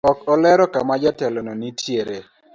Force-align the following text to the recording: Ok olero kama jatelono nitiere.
Ok 0.09 0.19
olero 0.33 0.65
kama 0.73 0.95
jatelono 1.01 1.53
nitiere. 1.59 2.17